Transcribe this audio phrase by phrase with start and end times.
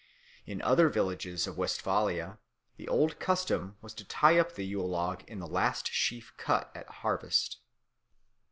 [0.47, 2.39] In other villages of Westphalia
[2.75, 6.71] the old custom was to tie up the Yule log in the last sheaf cut
[6.75, 7.57] at harvest.